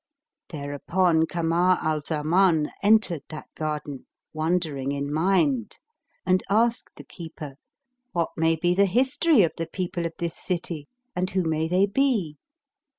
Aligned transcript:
Thereupon 0.49 1.27
Kamar 1.27 1.77
al 1.79 2.01
Zaman 2.01 2.71
entered 2.81 3.21
that 3.29 3.49
garden, 3.53 4.07
wondering 4.33 4.91
in 4.91 5.13
mind, 5.13 5.77
and 6.25 6.41
asked 6.49 6.95
the 6.95 7.03
keeper, 7.03 7.53
"What 8.11 8.31
may 8.35 8.55
be 8.55 8.73
the 8.73 8.87
history 8.87 9.43
of 9.43 9.51
the 9.57 9.67
people 9.67 10.07
of 10.07 10.13
this 10.17 10.33
city 10.35 10.87
and 11.15 11.29
who 11.29 11.43
may 11.43 11.67
they 11.67 11.85
be?" 11.85 12.37